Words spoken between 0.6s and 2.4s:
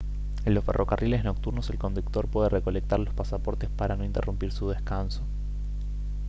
ferrocarriles nocturnos el conductor